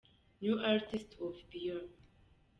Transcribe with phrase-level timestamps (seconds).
[0.41, 1.85] New artist of the year: J.